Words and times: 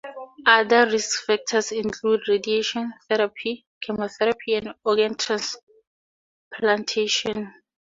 Other 0.47 0.87
risk 0.87 1.25
factors 1.25 1.71
include 1.71 2.27
radiation 2.27 2.91
therapy, 3.07 3.67
chemotherapy, 3.83 4.55
and 4.55 4.73
organ 4.83 5.13
transplantation. 5.13 7.53